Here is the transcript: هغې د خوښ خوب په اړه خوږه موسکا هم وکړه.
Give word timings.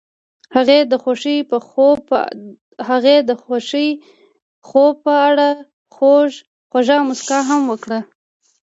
هغې 0.55 0.79
د 3.23 3.33
خوښ 3.43 3.71
خوب 4.73 4.95
په 5.05 5.13
اړه 5.29 5.47
خوږه 5.97 6.97
موسکا 7.07 7.39
هم 7.49 7.61
وکړه. 7.71 7.99